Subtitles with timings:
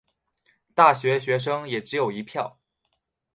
[0.73, 2.57] 大学学生也只有一票